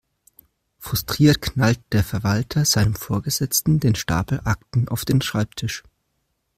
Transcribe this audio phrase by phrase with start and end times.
[0.79, 5.83] Frustriert knallt der Verwalter seinem Vorgesetzten den Stapel Akten auf den Schreibtisch.